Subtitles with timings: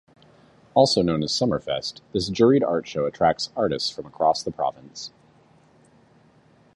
[0.73, 5.11] Also known as Summerfest, this juried art show attracts artists from across the province.